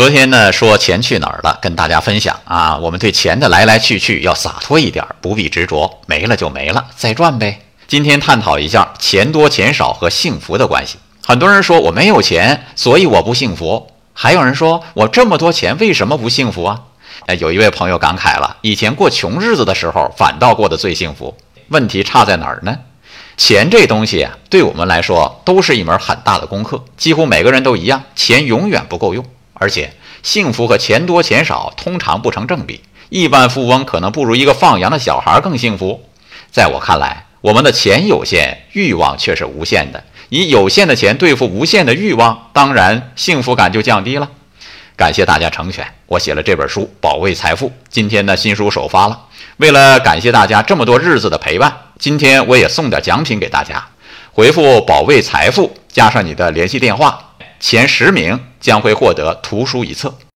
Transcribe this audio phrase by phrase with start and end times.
[0.00, 7.60] 昨天呢说钱去哪儿了，跟大家分享啊，我们对钱的来来去去要洒脱一点，不必执着，没了就没了，再赚呗。
[7.86, 10.96] 今天探讨一下钱多钱少和幸福的关系。
[11.22, 16.80] 很多人说我没有钱，所以我不幸福；还有人说我这么多钱，为什么不幸福啊？
[17.26, 21.36] 哎，有一位朋友感慨了，以前过穷日子的时候，反倒过得最幸福。
[21.68, 22.74] 问题差在哪儿呢？
[23.36, 29.22] 钱这东西啊，对我们来说都是一门很大的功课，几乎每个人都一样，钱永远不够用。
[29.60, 29.92] 而且，
[30.22, 32.80] 幸福和钱多钱少通常不成正比。
[33.10, 36.08] 亿万富翁可能不如一个放羊的小孩更幸福。
[36.50, 40.02] 在我看来，我们的钱有限，欲望却是无限的。
[40.30, 44.30] 以有限的钱对付无限的欲望，当然幸福感就降低了。
[44.96, 47.68] 感谢大家成全，我写了这本书《保卫财富》。
[47.90, 49.26] 今天呢，新书首发了。
[49.58, 53.86] 为了感谢大家这么多日子的陪伴，今天我也送点奖品给大家。
[54.32, 57.29] 回复“保卫财富”加上你的联系电话。
[57.60, 60.16] 前十名将会获得图书一册。